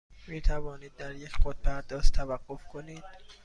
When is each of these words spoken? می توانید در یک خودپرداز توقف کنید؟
می 0.27 0.41
توانید 0.41 0.95
در 0.95 1.15
یک 1.15 1.33
خودپرداز 1.41 2.11
توقف 2.11 2.67
کنید؟ 2.67 3.03